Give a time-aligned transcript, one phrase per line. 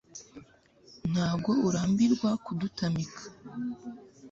[1.11, 3.23] ntabwo urambirwa kudutamika